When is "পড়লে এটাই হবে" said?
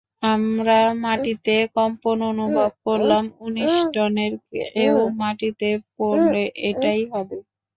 5.95-7.37